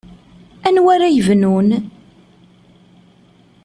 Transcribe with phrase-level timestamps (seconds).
[0.67, 1.69] Anwa ara yebnun?